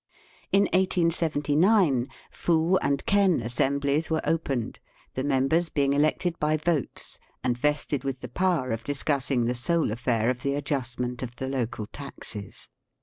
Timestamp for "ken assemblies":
3.05-4.09